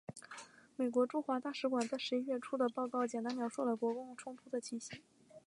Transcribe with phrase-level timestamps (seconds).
[0.77, 4.99] 美国驻华大使馆在十一月初的报告简单描述了国共冲突的情形。